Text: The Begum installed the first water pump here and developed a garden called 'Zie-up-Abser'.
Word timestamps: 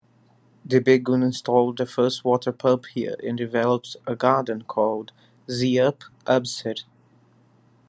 The 0.65 0.79
Begum 0.79 1.21
installed 1.21 1.77
the 1.77 1.85
first 1.85 2.25
water 2.25 2.51
pump 2.51 2.87
here 2.87 3.17
and 3.23 3.37
developed 3.37 3.95
a 4.07 4.15
garden 4.15 4.63
called 4.63 5.11
'Zie-up-Abser'. 5.47 6.85